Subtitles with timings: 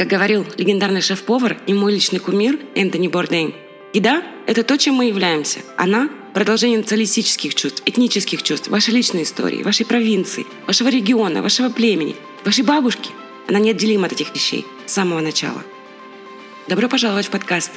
[0.00, 3.54] Как говорил легендарный шеф-повар и мой личный кумир Энтони Бордейн,
[3.92, 5.58] еда– это то, чем мы являемся.
[5.76, 12.16] Она– продолжение националистических чувств, этнических чувств, вашей личной истории, вашей провинции, вашего региона, вашего племени,
[12.46, 13.10] вашей бабушки.
[13.46, 15.62] Она неотделима от этих вещей с самого начала.
[16.66, 17.70] Добро пожаловать в подкаст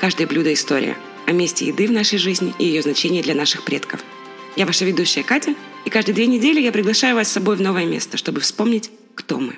[0.00, 0.96] «Каждое блюдо– история»
[1.28, 4.00] о месте еды в нашей жизни и ее значении для наших предков.
[4.56, 7.84] Я ваша ведущая Катя, и каждые две недели я приглашаю вас с собой в новое
[7.84, 9.54] место, чтобы вспомнить, кто мы.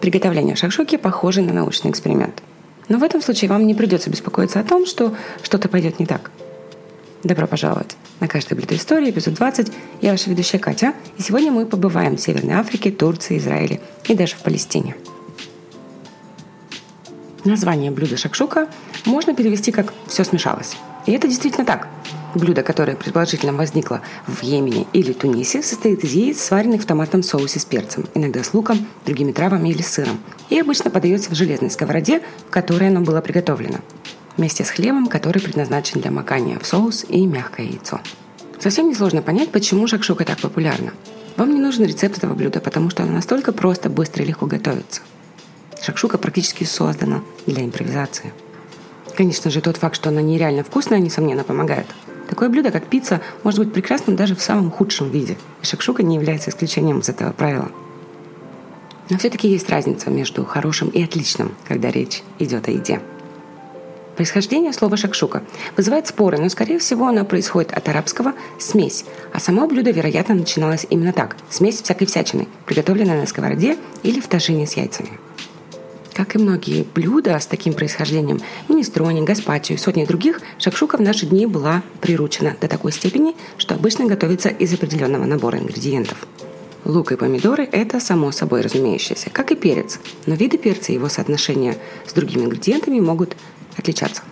[0.00, 2.42] Приготовление шакшуки похоже на научный эксперимент.
[2.88, 6.30] Но в этом случае вам не придется беспокоиться о том, что что-то пойдет не так.
[7.24, 9.72] Добро пожаловать на «Каждое блюдо истории», эпизод 20.
[10.00, 14.36] Я ваша ведущая Катя, и сегодня мы побываем в Северной Африке, Турции, Израиле и даже
[14.36, 14.94] в Палестине.
[17.44, 18.68] Название блюда шакшука
[19.04, 20.76] можно перевести как «все смешалось».
[21.06, 21.88] И это действительно так.
[22.34, 27.58] Блюдо, которое предположительно возникло в Йемене или Тунисе, состоит из яиц, сваренных в томатном соусе
[27.58, 32.20] с перцем, иногда с луком, другими травами или сыром, и обычно подается в железной сковороде,
[32.46, 33.78] в которой оно было приготовлено,
[34.36, 38.00] вместе с хлебом, который предназначен для макания в соус и мягкое яйцо.
[38.60, 40.92] Совсем несложно понять, почему шакшука так популярна.
[41.36, 45.00] Вам не нужен рецепт этого блюда, потому что оно настолько просто, быстро и легко готовится.
[45.80, 48.32] Шакшука практически создана для импровизации.
[49.16, 51.86] Конечно же, тот факт, что она нереально вкусная, несомненно, помогает.
[52.28, 55.36] Такое блюдо, как пицца, может быть прекрасным даже в самом худшем виде.
[55.62, 57.70] И шакшука не является исключением из этого правила.
[59.08, 63.00] Но все-таки есть разница между хорошим и отличным, когда речь идет о еде.
[64.16, 65.44] Происхождение слова «шакшука»
[65.76, 70.86] вызывает споры, но, скорее всего, оно происходит от арабского «смесь», а само блюдо, вероятно, начиналось
[70.90, 75.20] именно так– смесь всякой всячины, приготовленная на сковороде или в тажине с яйцами.
[76.18, 81.26] Как и многие блюда с таким происхождением, минестрони, гаспачо и сотни других, шакшука в наши
[81.26, 86.26] дни была приручена до такой степени, что обычно готовится из определенного набора ингредиентов.
[86.84, 91.08] Лук и помидоры– это само собой разумеющееся, как и перец, но виды перца и его
[91.08, 93.36] соотношение с другими ингредиентами могут
[93.76, 94.22] отличаться.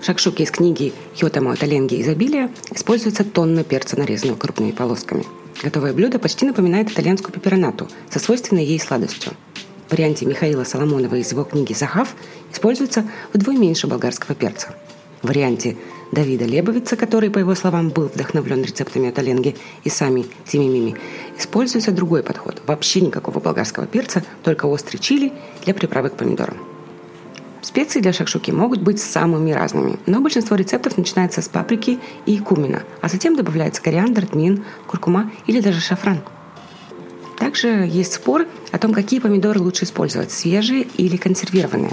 [0.00, 5.26] В шакшуке из книги Йотамо Таленги изобилия используется тонна перца, нарезанного крупными полосками.
[5.64, 9.32] Готовое блюдо почти напоминает итальянскую пеперонату со свойственной ей сладостью–
[9.92, 12.14] варианте Михаила Соломонова из его книги «Захав»
[12.50, 14.74] используется вдвое меньше болгарского перца.
[15.20, 15.76] В варианте
[16.12, 19.54] Давида Лебовица, который, по его словам, был вдохновлен рецептами от Оленги
[19.84, 20.96] и сами Тимимими,
[21.38, 22.62] используется другой подход.
[22.66, 25.32] Вообще никакого болгарского перца, только острый чили
[25.64, 26.56] для приправы к помидорам.
[27.60, 32.82] Специи для шакшуки могут быть самыми разными, но большинство рецептов начинается с паприки и кумина,
[33.02, 36.22] а затем добавляется кориандр, тмин, куркума или даже шафран–
[37.42, 41.90] также есть спор о том, какие помидоры лучше использовать, свежие или консервированные.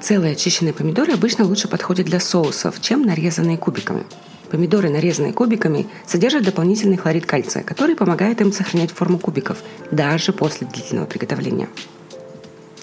[0.00, 4.04] Целые очищенные помидоры обычно лучше подходят для соусов, чем нарезанные кубиками.
[4.48, 9.58] Помидоры, нарезанные кубиками, содержат дополнительный хлорид кальция, который помогает им сохранять форму кубиков
[9.90, 11.68] даже после длительного приготовления.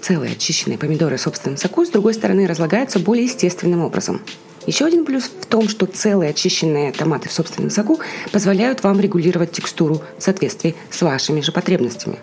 [0.02, 4.20] Целые очищенные помидоры в собственном соку, с другой стороны, разлагаются более естественным образом.
[4.68, 8.02] Еще один плюс в том, что целые очищенные томаты в собственном соку
[8.34, 12.20] позволяют вам регулировать текстуру в соответствии с вашими же потребностями.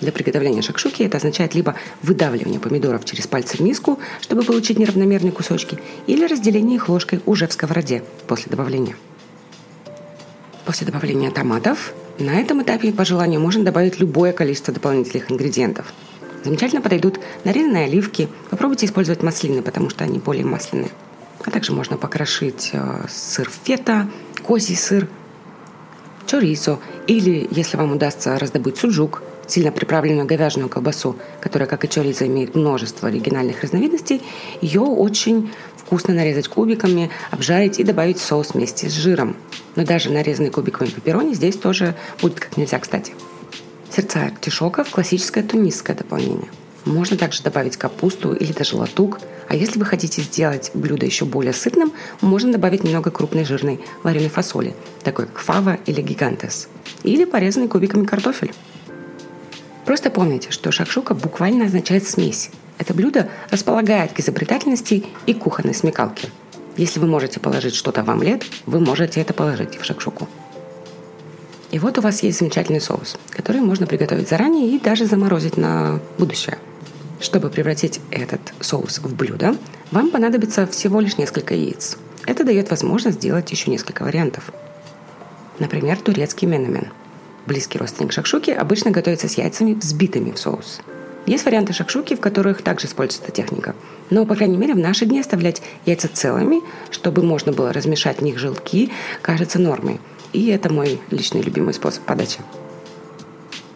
[0.00, 5.32] Для приготовления шакшуки это означает либо выдавливание помидоров через пальцы в миску, чтобы получить неравномерные
[5.32, 8.96] кусочки, или разделение их ложкой уже в сковороде после добавления.
[10.64, 15.92] После добавления томатов на этом этапе по желанию можно добавить любое количество дополнительных ингредиентов.
[16.42, 18.30] Замечательно подойдут нарезанные оливки.
[18.48, 20.90] Попробуйте использовать маслины, потому что они более масляные.
[21.44, 24.08] А также можно покрошить э, сыр фета,
[24.42, 25.08] козий сыр,
[26.26, 32.26] чорисо или, если вам удастся раздобыть суджук, сильно приправленную говяжью колбасу, которая, как и чоризо,
[32.26, 34.22] имеет множество оригинальных разновидностей,
[34.60, 39.36] ее очень вкусно нарезать кубиками, обжарить и добавить в соус вместе с жиром.
[39.74, 43.12] Но даже нарезанный кубиками пепперони здесь тоже будет как нельзя кстати.
[43.90, 46.48] Сердца артишока в классическое тунисское дополнение–
[46.84, 49.20] можно также добавить капусту или даже латук.
[49.52, 51.92] А если вы хотите сделать блюдо еще более сытным,
[52.22, 54.74] можно добавить немного крупной жирной вареной фасоли,
[55.04, 56.68] такой как фава или гигантес.
[57.02, 58.54] Или порезанный кубиками картофель.
[59.84, 62.48] Просто помните, что шакшука буквально означает смесь.
[62.78, 66.30] Это блюдо располагает к изобретательности и кухонной смекалке.
[66.78, 70.28] Если вы можете положить что-то в омлет, вы можете это положить в шакшуку.
[71.70, 76.00] И вот у вас есть замечательный соус, который можно приготовить заранее и даже заморозить на
[76.16, 76.56] будущее–
[77.22, 79.56] чтобы превратить этот соус в блюдо,
[79.90, 81.96] вам понадобится всего лишь несколько яиц.
[82.26, 84.52] Это дает возможность сделать еще несколько вариантов.
[85.58, 86.88] Например, турецкий менемен.
[87.46, 90.80] Близкий родственник шакшуки обычно готовится с яйцами, взбитыми в соус.
[91.26, 93.74] Есть варианты шакшуки, в которых также используется техника.
[94.10, 98.22] Но, по крайней мере, в наши дни оставлять яйца целыми, чтобы можно было размешать в
[98.22, 98.90] них желтки,
[99.22, 100.00] кажется нормой.
[100.32, 102.40] И это мой личный любимый способ подачи.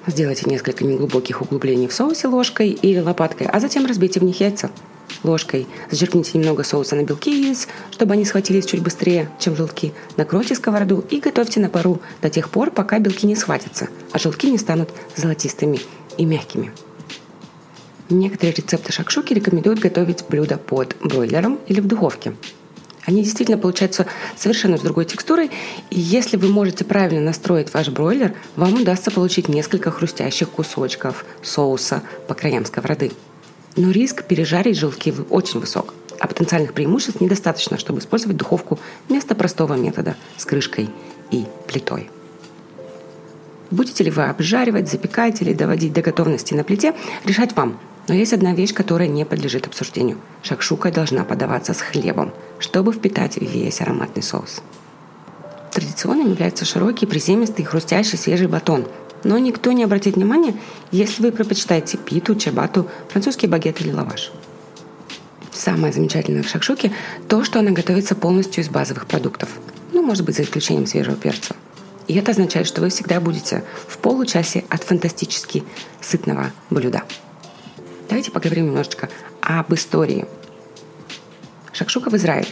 [0.06, 4.70] Сделайте несколько неглубоких углублений в соусе ложкой или лопаткой, а затем разбейте в них яйца.
[5.25, 9.93] Ложкой зачерпните немного соуса на белки яиц, чтобы они схватились чуть быстрее, чем желтки.
[10.17, 14.49] Накройте сковороду и готовьте на пару до тех пор, пока белки не схватятся, а желтки
[14.49, 15.81] не станут золотистыми
[16.17, 16.73] и мягкими.
[18.08, 22.35] Некоторые рецепты шакшуки рекомендуют готовить блюдо под бройлером или в духовке.
[23.06, 24.06] Они действительно получаются
[24.37, 25.50] совершенно с другой текстурой,
[25.91, 32.03] и если вы можете правильно настроить ваш бройлер, вам удастся получить несколько хрустящих кусочков соуса
[32.26, 33.12] по краям сковороды.
[33.76, 39.75] Но риск пережарить желтки очень высок, а потенциальных преимуществ недостаточно, чтобы использовать духовку вместо простого
[39.75, 40.91] метода с крышкой
[41.31, 42.11] и плитой.
[43.70, 46.94] Будете ли вы обжаривать, запекать или доводить до готовности на плите,
[47.25, 47.79] решать вам.
[48.08, 50.19] Но есть одна вещь, которая не подлежит обсуждению.
[50.43, 54.62] Шакшука должна подаваться с хлебом, чтобы впитать весь ароматный соус.
[55.73, 58.87] Традиционным является широкий, приземистый, хрустящий свежий батон.
[59.25, 60.55] Но никто не обратит внимания,
[60.93, 64.31] если вы предпочитаете питу, чабату, французский багет или лаваш.
[65.53, 66.93] Самое замечательное в шакшуке–
[67.29, 69.49] то, что она готовится полностью из базовых продуктов.
[69.93, 71.56] Ну, может быть, за исключением свежего перца.
[72.06, 75.64] И это означает, что вы всегда будете в получасе от фантастически
[76.00, 77.03] сытного блюда.
[78.08, 79.08] Давайте поговорим немножечко
[79.41, 80.26] об истории.
[81.73, 82.49] Шакшука в Израиле.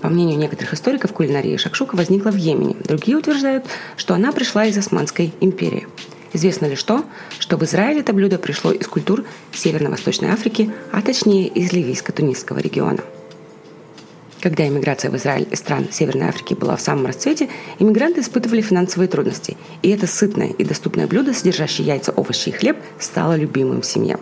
[0.00, 2.76] По мнению некоторых историков кулинарии, шакшука возникла в Йемене.
[2.84, 3.64] Другие утверждают,
[3.96, 5.88] что она пришла из Османской империи.
[6.32, 7.04] Известно лишь то,
[7.38, 13.02] что в Израиле это блюдо пришло из культур Северно-Восточной Африки, а точнее из ливийско-тунисского региона.
[14.40, 17.48] Когда иммиграция в Израиль из стран Северной Африки была в самом расцвете,
[17.78, 22.76] иммигранты испытывали финансовые трудности, и это сытное и доступное блюдо, содержащее яйца, овощи и хлеб,
[22.98, 24.18] стало любимым в семье.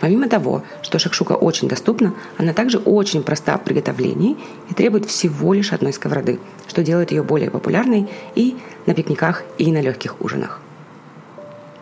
[0.00, 4.38] Помимо того, что шакшука очень доступна, она также очень проста в приготовлении
[4.70, 8.56] и требует всего лишь одной сковороды, что делает ее более популярной и
[8.86, 10.60] на пикниках, и на легких ужинах.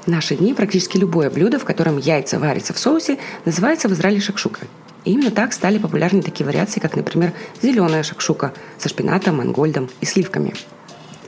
[0.04, 4.20] В наши дни практически любое блюдо, в котором яйца варятся в соусе, называется в Израиле
[4.20, 4.66] шакшука.
[5.04, 7.32] И именно так стали популярны такие вариации, как, например,
[7.62, 10.54] зеленая шакшука со шпинатом, мангольдом и сливками.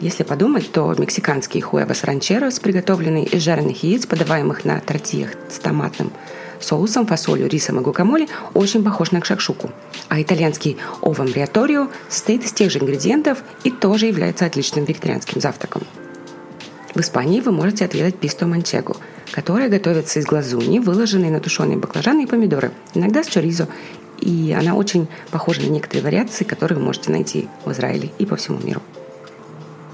[0.00, 6.10] Если подумать, то мексиканский хуэвас ранчерос, приготовленный из жареных яиц, подаваемых на тортиях с томатным
[6.60, 9.70] соусом, фасолью, рисом и гукамоле очень похож на кшакшуку.
[10.08, 15.82] А итальянский овам риаторио состоит из тех же ингредиентов и тоже является отличным вегетарианским завтраком.
[16.94, 18.96] В Испании вы можете отведать писто манчего,
[19.30, 23.68] которая готовится из глазуни, выложенной на тушеные баклажаны и помидоры, иногда с чоризо,
[24.18, 28.36] и она очень похожа на некоторые вариации, которые вы можете найти в Израиле и по
[28.36, 28.82] всему миру.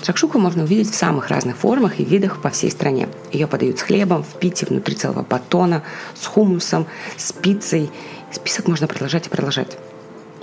[0.07, 3.09] Шакшуку можно увидеть в самых разных формах и видах по всей стране.
[3.33, 5.83] Ее подают с хлебом, в пите, внутри целого батона,
[6.15, 6.87] с хумусом,
[7.17, 7.91] с пиццей.
[8.31, 9.77] Список можно продолжать и продолжать.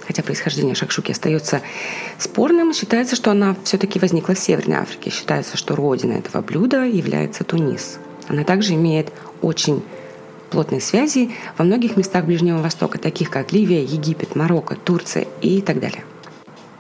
[0.05, 1.61] Хотя происхождение шакшуки остается
[2.19, 5.11] спорным, считается, что она все-таки возникла в Северной Африке.
[5.11, 7.99] Считается, что родина этого блюда является Тунис.
[8.27, 9.81] Она также имеет очень
[10.49, 15.79] плотные связи во многих местах Ближнего Востока, таких как Ливия, Египет, Марокко, Турция и так
[15.79, 16.03] далее.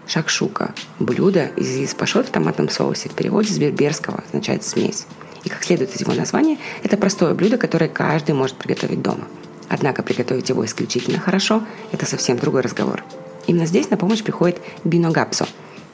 [0.07, 3.09] Шакшука– блюдо из яиц пашот в томатном соусе.
[3.09, 5.05] В переводе с берберского означает «смесь».
[5.43, 9.27] И как следует из его названия, это простое блюдо, которое каждый может приготовить дома.
[9.69, 13.03] Однако приготовить его исключительно хорошо– это совсем другой разговор.
[13.47, 15.47] Именно здесь на помощь приходит Бино Гапсо,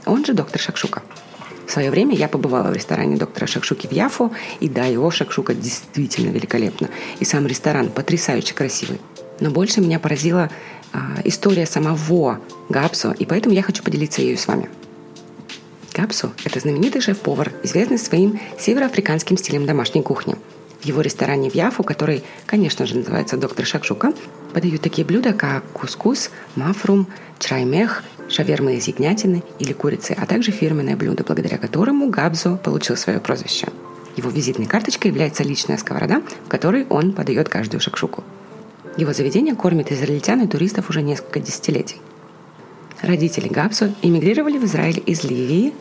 [0.06, 1.02] он же доктор Шакшука.
[1.68, 5.54] В свое время я побывала в ресторане доктора Шакшуки в Яфу, и да, его Шакшука
[5.54, 6.90] действительно великолепна.
[7.20, 9.00] И сам ресторан потрясающе красивый.
[9.40, 10.50] Но больше меня поразила
[10.92, 14.70] а, история самого Гапсо, и поэтому я хочу поделиться ею с вами.
[15.94, 20.36] Гапсо– это знаменитый шеф-повар, известный своим североафриканским стилем домашней кухни.
[20.82, 24.14] В его ресторане в Яфу, который, конечно же, называется «Доктор Шакшука»,
[24.54, 30.96] подают такие блюда, как кускус, мафрум, чраймех, шаверма из ягнятины или курицы, а также фирменное
[30.96, 33.68] блюдо, благодаря которому Габзо получил свое прозвище.
[34.16, 38.24] Его визитной карточкой является личная сковорода, в которой он подает каждую шакшуку.
[38.98, 41.98] Его заведение кормит израильтян и туристов уже несколько десятилетий.
[43.02, 45.74] Родители Габсу эмигрировали в Израиль из Ливии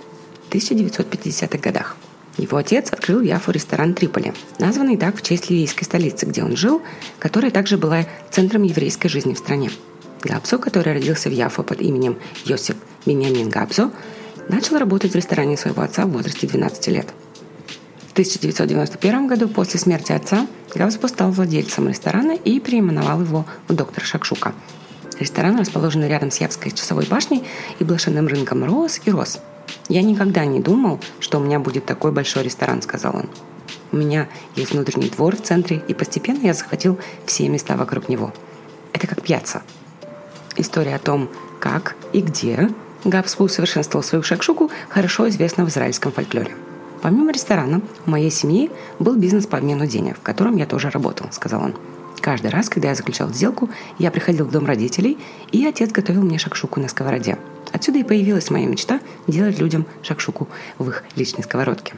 [0.49, 1.97] в 1950-х годах.
[2.37, 6.57] Его отец открыл в Яфу ресторан Триполи, названный так в честь ливийской столицы, где он
[6.57, 6.81] жил,
[7.19, 9.71] которая также была центром еврейской жизни в стране.
[10.23, 13.91] Габсо, который родился в Яфу под именем Йосиф Беньямин Габсо,
[14.49, 17.09] начал работать в ресторане своего отца в возрасте 12 лет.
[18.19, 24.03] В 1991 году, после смерти отца, Габсо стал владельцем ресторана и переименовал его в «Доктор
[24.03, 24.55] Шакшука»,
[25.21, 27.45] Ресторан расположен рядом с Явской часовой башней
[27.79, 29.39] и блошиным рынком Рос и Рос.
[29.89, 33.31] «Я никогда не думал, что у меня будет такой большой ресторан»,— сказал он.
[33.93, 38.35] «У меня есть внутренний двор в центре, и постепенно я захватил все места вокруг него.
[38.93, 39.63] Это как пьяца».
[40.57, 42.69] История о том, как и где
[43.05, 46.57] Габсбу усовершенствовал свою шакшуку, хорошо известна в израильском фольклоре.
[47.03, 51.29] Помимо ресторана, у моей семьи был бизнес по обмену денег, в котором я тоже работал,
[51.31, 51.75] сказал он.
[52.21, 55.19] Каждый раз, когда я заключал сделку, я приходил в дом родителей,
[55.53, 57.39] и отец готовил мне шакшуку на сковороде.
[57.73, 61.95] Отсюда и появилась моя мечта делать людям шакшуку в их личной сковородке.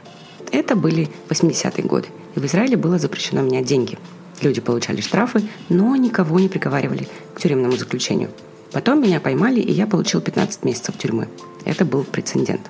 [0.51, 3.97] Это были 80-е годы, и в Израиле было запрещено менять деньги.
[4.41, 8.29] Люди получали штрафы, но никого не приговаривали к тюремному заключению.
[8.71, 11.27] Потом меня поймали, и я получил 15 месяцев тюрьмы.
[11.65, 12.61] Это был прецедент.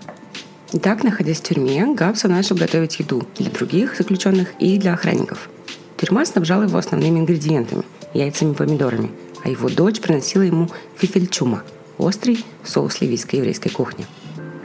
[0.73, 5.49] Итак, находясь в тюрьме, Габса начал готовить еду для других заключенных и для охранников.
[5.97, 9.11] Тюрьма снабжала его основными ингредиентами– яйцами и помидорами,
[9.43, 11.63] а его дочь приносила ему фифельчума–
[11.97, 14.05] острый соус ливийской еврейской кухни.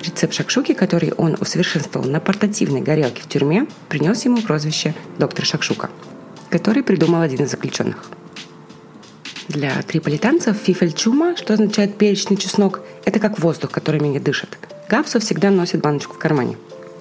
[0.00, 5.90] Рецепт шакшуки, который он усовершенствовал на портативной горелке в тюрьме, принес ему прозвище «доктор Шакшука»,
[6.50, 8.04] который придумал один из заключенных.
[9.48, 14.56] Для триполитанцев фифельчума, что означает перечный чеснок, это как воздух, которым они дышат–
[14.88, 16.56] Гапсо всегда носит баночку в кармане.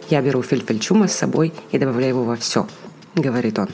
[0.10, 2.68] «Я беру фельфельчума с собой и добавляю его во все»,—
[3.16, 3.70] говорит он.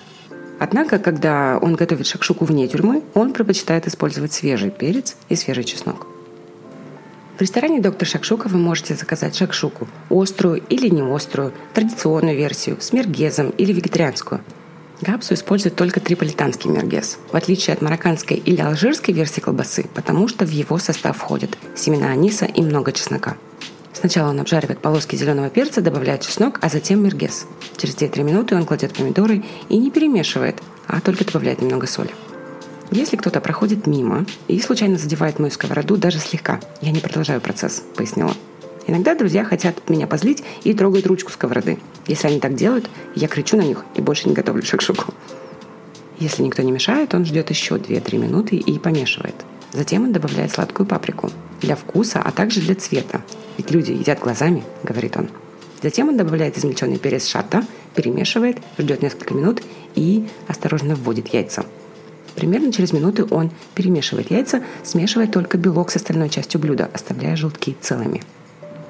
[0.59, 6.07] Однако, когда он готовит шакшуку вне тюрьмы, он предпочитает использовать свежий перец и свежий чеснок.
[7.37, 12.91] В ресторане «Доктор Шакшука» вы можете заказать шакшуку– острую или не острую, традиционную версию, с
[12.91, 14.41] мергезом или вегетарианскую.
[14.99, 20.45] Гапсу использует только триполитанский мергез, в отличие от марокканской или алжирской версии колбасы, потому что
[20.45, 23.37] в его состав входят семена аниса и много чеснока–
[23.93, 27.45] Сначала он обжаривает полоски зеленого перца, добавляет чеснок, а затем мергес.
[27.77, 32.11] Через 2-3 минуты он кладет помидоры и не перемешивает, а только добавляет немного соли.
[32.91, 37.83] Если кто-то проходит мимо и случайно задевает мою сковороду даже слегка, я не продолжаю процесс,
[37.95, 38.33] пояснила.
[38.87, 41.77] Иногда друзья хотят меня позлить и трогают ручку сковороды.
[42.07, 45.13] Если они так делают, я кричу на них и больше не готовлю шакшуку.
[46.19, 49.35] Если никто не мешает, он ждет еще 2-3 минуты и помешивает.
[49.73, 51.29] Затем он добавляет сладкую паприку
[51.61, 53.21] для вкуса, а также для цвета.
[53.57, 55.29] Ведь люди едят глазами, говорит он.
[55.81, 57.63] Затем он добавляет измельченный перец шата,
[57.95, 59.61] перемешивает, ждет несколько минут
[59.95, 61.65] и осторожно вводит яйца.
[62.35, 67.75] Примерно через минуту он перемешивает яйца, смешивая только белок с остальной частью блюда, оставляя желтки
[67.81, 68.21] целыми.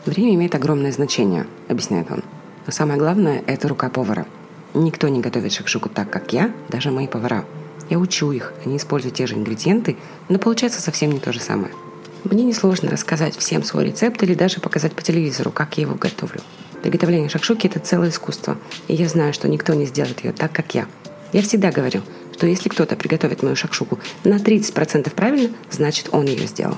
[0.05, 2.23] Время имеет огромное значение, объясняет он.
[2.65, 4.25] Но самое главное– это рука повара.
[4.73, 7.45] Никто не готовит шакшуку так, как я, даже мои повара.
[7.91, 9.97] Я учу их, они используют те же ингредиенты,
[10.29, 11.71] но получается совсем не то же самое–
[12.23, 16.41] мне несложно рассказать всем свой рецепт или даже показать по телевизору, как я его готовлю.
[16.83, 18.57] Приготовление шакшуки– это целое искусство,
[18.87, 20.87] и я знаю, что никто не сделает ее так, как я.
[21.33, 22.01] Я всегда говорю,
[22.33, 26.77] что если кто-то приготовит мою шакшуку на 30% правильно, значит он ее сделал.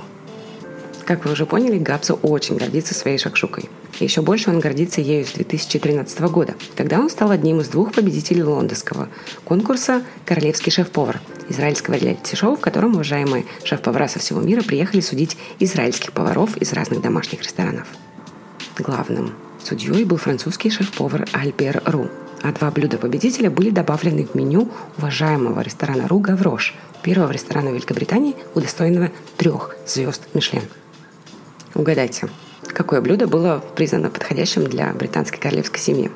[1.05, 3.69] Как вы уже поняли, Габсо очень гордится своей шакшукой.
[3.99, 8.43] Еще больше он гордится ею с 2013 года, когда он стал одним из двух победителей
[8.43, 9.09] лондонского
[9.43, 11.19] конкурса «Королевский шеф-повар»
[11.49, 17.01] израильского реалити-шоу, в котором уважаемые шеф-повара со всего мира приехали судить израильских поваров из разных
[17.01, 17.87] домашних ресторанов.
[18.79, 22.07] Главным судьей был французский шеф-повар Альбер Ру,
[22.41, 28.37] а два блюда победителя были добавлены в меню уважаемого ресторана Ру Гаврош, первого ресторана Великобритании,
[28.55, 30.63] удостоенного трех звезд Мишлен–
[31.75, 32.29] Угадайте,
[32.67, 36.11] какое блюдо было признано подходящим для британской королевской семьи?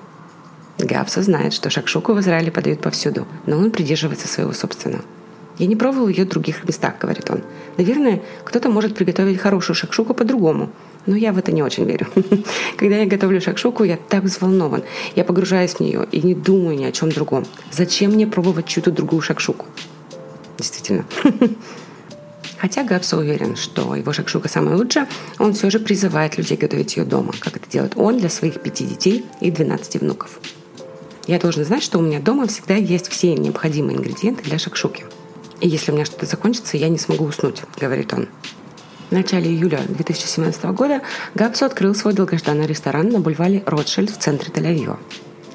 [0.77, 5.03] Гавса знает, что шакшуку в Израиле подают повсюду, но он придерживается своего собственного.
[5.57, 7.41] «Я не пробовал ее в других местах»,— говорит он.
[7.77, 10.69] «Наверное, кто-то может приготовить хорошую шакшуку по-другому,
[11.07, 12.07] но я в это не очень верю.
[12.77, 14.83] Когда я готовлю шакшуку, я так взволнован.
[15.15, 17.47] Я погружаюсь в нее и не думаю ни о чем другом.
[17.71, 19.65] Зачем мне пробовать чью-то другую шакшуку?
[20.59, 21.05] Действительно.
[22.57, 27.05] Хотя Габса уверен, что его шакшука самая лучшая, он все же призывает людей готовить ее
[27.05, 30.39] дома, как это делает он для своих пяти детей и 12 внуков.
[31.27, 35.05] Я должен знать, что у меня дома всегда есть все необходимые ингредиенты для шакшуки.
[35.59, 38.27] И если у меня что-то закончится, я не смогу уснуть, говорит он.
[39.09, 41.01] В начале июля 2017 года
[41.33, 44.97] Габсо открыл свой долгожданный ресторан на бульваре Ротшильд в центре Тель-Авива.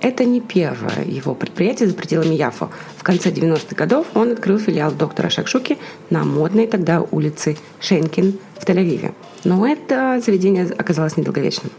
[0.03, 2.71] Это не первое его предприятие за пределами Яфо.
[2.97, 5.79] В конце 90-х годов он открыл филиал доктора Шакшуки
[6.11, 9.15] на модной тогда улице Шенкин в Тель-Авиве.
[9.45, 11.71] Но это заведение оказалось недолговечным.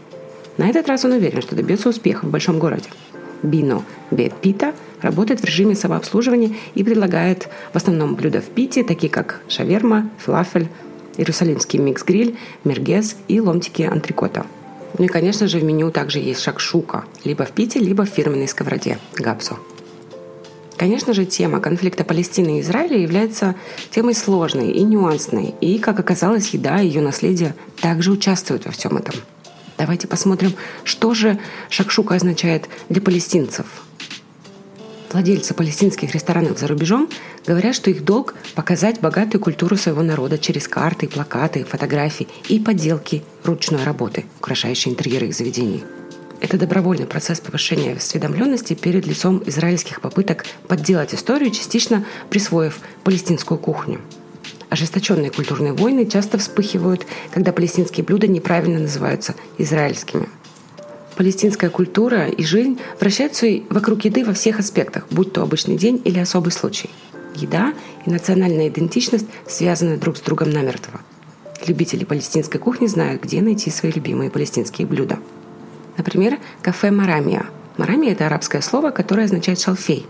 [0.56, 2.88] На этот раз он уверен, что добьется успеха в большом городе.
[3.42, 9.10] Бино Бет Пита работает в режиме самообслуживания и предлагает в основном блюда в Пите, такие
[9.10, 10.68] как шаверма, флафель,
[11.18, 14.46] иерусалимский микс-гриль, мергез и ломтики антрикота–
[14.98, 18.48] ну и, конечно же, в меню также есть шакшука, либо в Пите, либо в фирменной
[18.48, 19.56] сковороде гапсо.
[20.76, 23.54] Конечно же, тема конфликта Палестины и Израиля является
[23.90, 28.96] темой сложной и нюансной, и, как оказалось, еда и ее наследие также участвуют во всем
[28.96, 29.14] этом.
[29.78, 30.52] Давайте посмотрим,
[30.84, 33.66] что же шакшука означает для палестинцев–
[35.14, 37.08] Владельцы палестинских ресторанов за рубежом
[37.46, 43.22] говорят, что их долг– показать богатую культуру своего народа через карты, плакаты, фотографии и поделки
[43.44, 45.84] ручной работы, украшающие интерьеры их заведений.
[46.40, 54.00] это добровольный процесс повышения осведомленности перед лицом израильских попыток подделать историю, частично присвоив палестинскую кухню.
[54.68, 60.28] Ожесточенные культурные войны часто вспыхивают, когда палестинские блюда неправильно называются израильскими.
[61.16, 66.18] Палестинская культура и жизнь вращаются вокруг еды во всех аспектах, будь то обычный день или
[66.18, 66.90] особый случай.
[67.34, 67.72] Еда
[68.06, 71.00] и национальная идентичность связаны друг с другом намертво.
[71.66, 75.18] Любители палестинской кухни знают, где найти свои любимые палестинские блюда–
[75.96, 77.46] Например, кафе «Марамия».
[77.76, 80.06] «Марамия»— это арабское слово, которое означает «шалфей».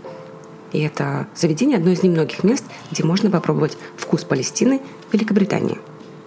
[0.71, 4.81] И это заведение одно из немногих мест, где можно попробовать вкус Палестины
[5.11, 5.77] Великобритании.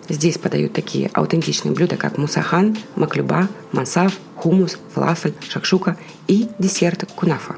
[0.08, 5.96] Здесь подают такие аутентичные блюда, как мусахан, маклюба, мансав, хумус, фалафель, шакшука
[6.26, 7.56] и десерт кунафа.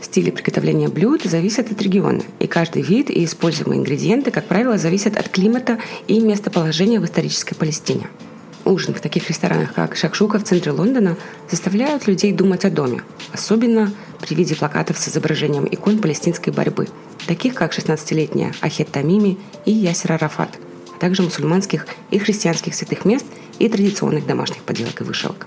[0.00, 5.16] Стили приготовления блюд зависят от региона, и каждый вид и используемые ингредиенты, как правило, зависят
[5.16, 5.78] от климата
[6.08, 8.08] и местоположения в исторической Палестине–
[8.66, 11.16] ужин в таких ресторанах, как Шакшука в центре Лондона,
[11.50, 13.02] заставляют людей думать о доме,
[13.32, 16.88] особенно при виде плакатов с изображением икон палестинской борьбы,
[17.26, 20.50] таких как 16-летняя Ахет Тамими и Ясер Арафат,
[21.00, 23.26] также мусульманских и христианских святых мест
[23.58, 25.46] и традиционных домашних поделок и вышивок.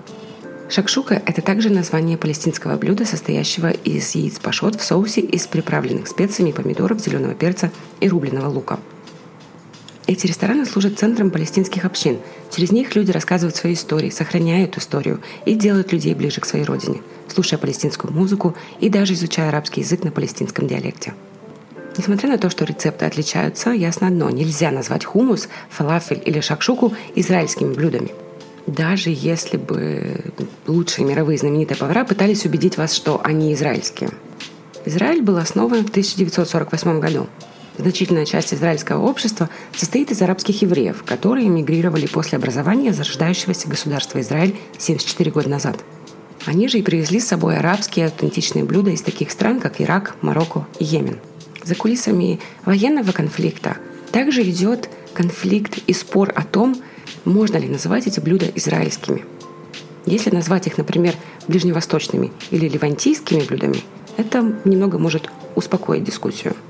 [0.68, 6.52] Шакшука– это также название палестинского блюда, состоящего из яиц пашот в соусе из приправленных специями
[6.52, 8.78] помидоров, зеленого перца и рубленого лука–
[10.10, 12.18] эти рестораны служат центром палестинских общин.
[12.50, 17.00] Через них люди рассказывают свои истории, сохраняют историю и делают людей ближе к своей родине,
[17.28, 21.14] слушая палестинскую музыку и даже изучая арабский язык на палестинском диалекте.
[21.96, 27.72] Несмотря на то, что рецепты отличаются, ясно одно– нельзя назвать хумус, фалафель или шакшуку израильскими
[27.74, 28.12] блюдами.
[28.66, 30.32] Даже если бы
[30.66, 34.10] лучшие мировые знаменитые повара пытались убедить вас, что они израильские.
[34.84, 37.26] Израиль был основан в 1948 году–
[37.80, 44.54] Значительная часть израильского общества состоит из арабских евреев, которые эмигрировали после образования зарождающегося государства Израиль
[44.76, 45.78] 74 года назад.
[46.44, 50.66] Они же и привезли с собой арабские аутентичные блюда из таких стран, как Ирак, Марокко
[50.78, 51.20] и Йемен.
[51.64, 53.76] За кулисами военного конфликта
[54.12, 56.76] также идет конфликт и спор о том,
[57.24, 59.24] можно ли называть эти блюда израильскими.
[60.06, 61.14] Если назвать их, например,
[61.46, 63.82] ближневосточными или левантийскими блюдами,
[64.16, 66.54] это немного может успокоить дискуссию–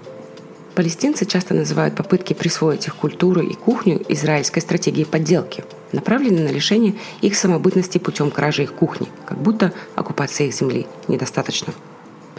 [0.74, 6.94] Палестинцы часто называют попытки присвоить их культуру и кухню израильской стратегией подделки, направленной на лишение
[7.20, 11.74] их самобытности путем кражи их кухни, как будто оккупация их земли недостаточно.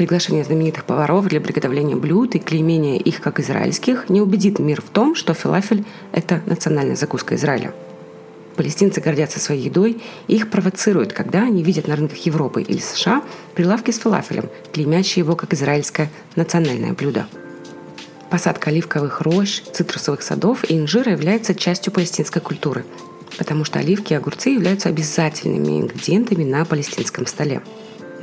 [0.01, 4.89] Приглашение знаменитых поваров для приготовления блюд и клеймение их как израильских не убедит мир в
[4.89, 7.71] том, что филафель– это национальная закуска Израиля.
[8.55, 13.21] Палестинцы гордятся своей едой и их провоцируют, когда они видят на рынках Европы или США
[13.53, 17.27] прилавки с филафелем, клеймящие его как израильское национальное блюдо–
[18.31, 22.85] Посадка оливковых рощ, цитрусовых садов и инжира является частью палестинской культуры,
[23.37, 27.61] потому что оливки и огурцы являются обязательными ингредиентами на палестинском столе.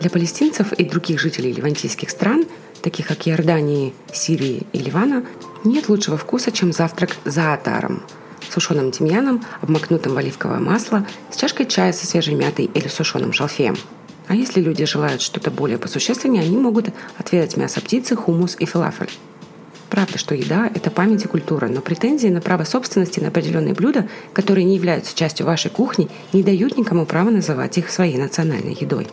[0.01, 2.45] Для палестинцев и других жителей ливантийских стран,
[2.83, 5.25] таких как Иордании, Сирии и Ливана,
[5.65, 8.03] нет лучшего вкуса, чем завтрак за атаром–
[8.51, 13.77] сушеным тимьяном, обмакнутым в оливковое масло, с чашкой чая со свежей мятой или сушеным шалфеем.
[14.27, 19.11] А если люди желают что-то более посущественнее, они могут отведать мясо птицы, хумус и фалафель.
[19.89, 24.07] Правда, что еда– это память и культура, но претензии на право собственности на определенные блюда,
[24.35, 29.09] которые не являются частью вашей кухни, не дают никому права называть их своей национальной едой.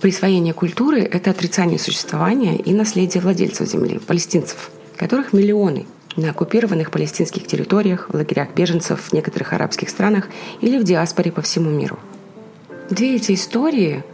[0.00, 7.46] Присвоение культуры– это отрицание существования и наследия владельцев земли, палестинцев, которых миллионы на оккупированных палестинских
[7.46, 10.28] территориях, в лагерях беженцев в некоторых арабских странах
[10.60, 11.98] или в диаспоре по всему миру.
[12.90, 14.04] Две эти истории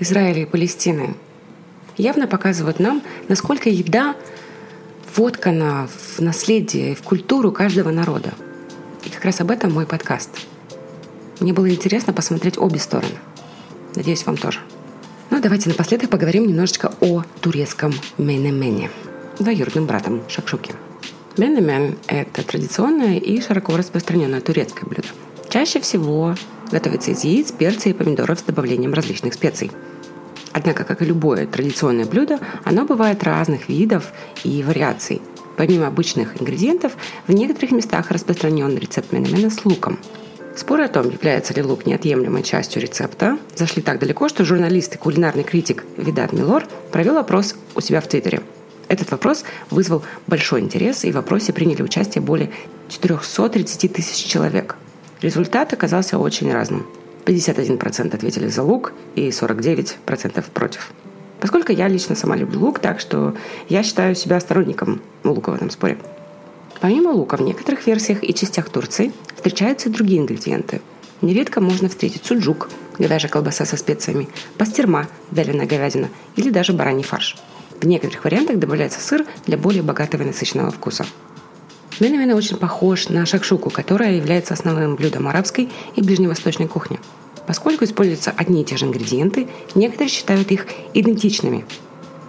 [0.00, 1.14] Израиля и Палестины
[1.96, 4.16] явно показывают нам, насколько еда
[5.14, 8.34] воткана в наследие, в культуру каждого народа.
[9.04, 10.30] И как раз об этом мой подкаст.
[11.40, 13.14] Мне было интересно посмотреть обе стороны.
[13.94, 14.60] Надеюсь, вам тоже.
[15.30, 18.90] Ну, давайте напоследок поговорим немножечко о турецком менемене,
[19.38, 20.72] двоюродным братом шакшуки.
[21.36, 25.08] Менемен– это традиционное и широко распространенное турецкое блюдо.
[25.48, 26.34] Чаще всего
[26.70, 29.70] готовится из яиц, перца и помидоров с добавлением различных специй–
[30.56, 34.10] Однако, как и любое традиционное блюдо, оно бывает разных видов
[34.42, 35.20] и вариаций.
[35.58, 36.92] Помимо обычных ингредиентов,
[37.26, 39.98] в некоторых местах распространен рецепт менемена с луком.
[40.56, 44.98] Споры о том, является ли лук неотъемлемой частью рецепта, зашли так далеко, что журналист и
[44.98, 48.40] кулинарный критик Видат Милор провел опрос у себя в Твиттере.
[48.88, 52.50] Этот вопрос вызвал большой интерес, и в вопросе приняли участие более
[52.88, 54.76] 430 тысяч человек.
[55.20, 56.86] Результат оказался очень разным.
[57.26, 60.90] 51% ответили за лук и 49% против.
[61.38, 63.36] Поскольку я лично сама люблю лук, так что
[63.68, 65.98] я считаю себя сторонником лука в этом споре.
[66.80, 69.12] Помимо лука в некоторых версиях и частях Турции
[69.46, 70.80] встречаются и другие ингредиенты.
[71.22, 74.28] Нередко можно встретить суджук, говяжья колбаса со специями,
[74.58, 77.36] пастерма, вяленая говядина или даже бараний фарш.
[77.80, 81.06] В некоторых вариантах добавляется сыр для более богатого и насыщенного вкуса.
[82.00, 86.98] Менемен очень похож на шакшуку, которая является основным блюдом арабской и ближневосточной кухни.
[87.46, 91.64] Поскольку используются одни и те же ингредиенты, некоторые считают их идентичными.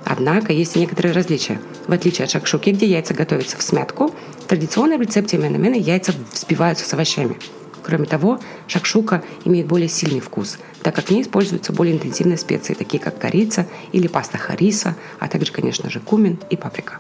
[0.06, 1.60] Однако есть некоторые различия.
[1.88, 4.14] В отличие от шакшуки, где яйца готовятся в смятку,
[4.48, 7.38] в традиционной рецепте менемена яйца взбиваются с овощами.
[7.84, 12.74] Кроме того, шакшука имеет более сильный вкус, так как в ней используются более интенсивные специи,
[12.74, 17.00] такие как корица или паста хариса, а также, конечно же, кумин и паприка.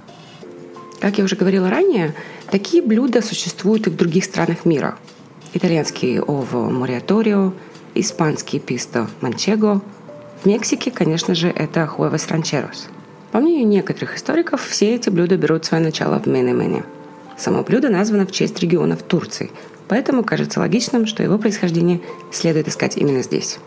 [0.99, 2.13] Как я уже говорила ранее,
[2.51, 4.97] такие блюда существуют и в других странах мира.
[5.53, 7.53] Итальянский ово мориаторио,
[7.95, 9.81] испанский писто манчего.
[10.43, 12.89] В Мексике, конечно же, это хуэвес ранчерос.
[13.31, 16.83] По мнению некоторых историков, все эти блюда берут свое начало в Мене-Мене.
[17.38, 19.52] Само блюдо названо в честь региона в Турции,
[19.88, 23.60] поэтому кажется логичным, что его происхождение следует искать именно здесь.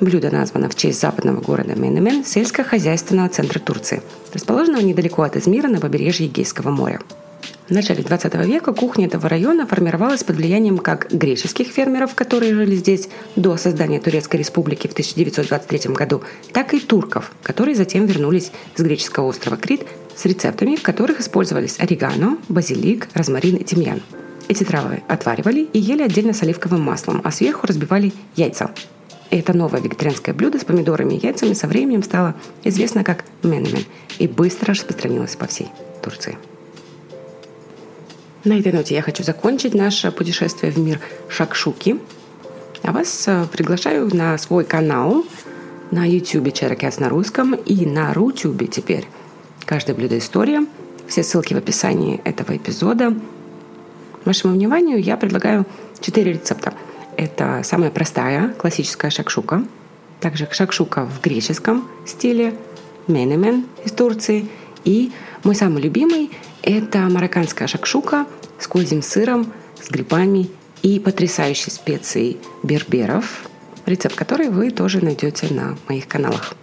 [0.00, 4.02] Блюдо названо в честь западного города Менемен, сельскохозяйственного центра Турции,
[4.34, 7.00] расположенного недалеко от Измира на побережье Егейского моря.
[7.68, 12.76] В начале 20 века кухня этого района формировалась под влиянием как греческих фермеров, которые жили
[12.76, 18.80] здесь до создания Турецкой республики в 1923 году, так и турков, которые затем вернулись с
[18.80, 24.00] греческого острова Крит с рецептами, в которых использовались орегано, базилик, розмарин и тимьян.
[24.46, 28.70] Эти травы отваривали и ели отдельно с оливковым маслом, а сверху разбивали яйца.
[29.30, 33.84] Это новое вегетарианское блюдо с помидорами и яйцами со временем стало известно как менемен
[34.20, 35.66] и быстро распространилось по всей
[36.00, 36.38] Турции.
[38.46, 41.98] На этой ноте я хочу закончить наше путешествие в мир шакшуки.
[42.84, 45.24] А вас э, приглашаю на свой канал
[45.90, 49.08] на YouTube Черокес на русском и на Рутюбе теперь.
[49.64, 50.64] Каждое блюдо история.
[51.08, 53.14] Все ссылки в описании этого эпизода.
[54.24, 55.66] Вашему вниманию я предлагаю
[56.00, 56.72] четыре рецепта.
[57.16, 59.64] Это самая простая классическая шакшука.
[60.20, 62.54] Также шакшука в греческом стиле,
[63.08, 64.48] менемен из Турции.
[64.86, 65.12] И
[65.44, 66.30] мой самый любимый–
[66.62, 68.24] это марокканская шакшука
[68.58, 70.48] с козьим сыром, с грибами
[70.82, 73.42] и потрясающей специей берберов,
[73.84, 76.54] рецепт которой вы тоже найдете на моих каналах.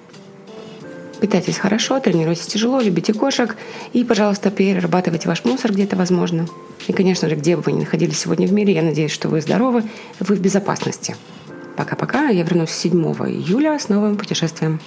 [1.20, 3.56] Питайтесь хорошо, тренируйтесь тяжело, любите кошек
[3.92, 6.48] и, пожалуйста, перерабатывайте ваш мусор где-то возможно.
[6.88, 9.42] И, конечно же, где бы вы ни находились сегодня в мире, я надеюсь, что вы
[9.42, 9.84] здоровы,
[10.20, 11.16] вы в безопасности.
[11.76, 14.80] Пока-пока, я вернусь 7 июля с новым путешествием.